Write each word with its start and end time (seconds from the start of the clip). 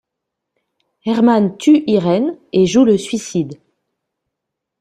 Herman 1.05 1.55
tue 1.59 1.83
Irène 1.85 2.35
et 2.53 2.65
joue 2.65 2.85
le 2.85 2.97
suicide. 2.97 3.59